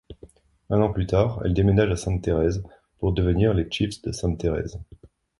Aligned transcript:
Un 0.71 0.81
an 0.81 0.91
plus 0.91 1.05
tard, 1.05 1.43
elle 1.45 1.53
déménage 1.53 1.91
à 1.91 1.95
Sainte-Thérèse 1.95 2.63
pour 2.97 3.13
devenir 3.13 3.53
les 3.53 3.67
Chiefs 3.69 4.01
de 4.01 4.11
Sainte-Thérèse. 4.11 4.81